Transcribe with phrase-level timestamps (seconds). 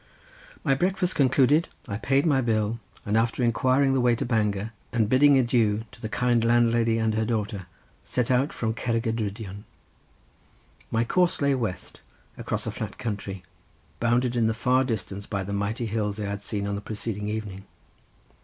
[0.63, 5.07] My breakfast concluded, I paid my bill, and after inquiring the way to Bangor, and
[5.07, 7.67] bidding adieu to the kind landlady and her daughter,
[8.03, 9.63] set out from Cerrig y Drudion.
[10.89, 12.01] My course lay west,
[12.35, 13.43] across a flat country,
[13.99, 17.27] bounded in the far distance by the mighty hills I had seen on the preceding
[17.27, 17.65] evening.